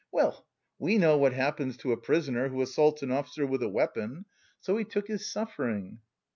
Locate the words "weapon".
3.69-4.25